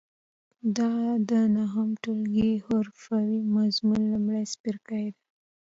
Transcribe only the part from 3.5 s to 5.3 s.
مضمون لومړی څپرکی دی.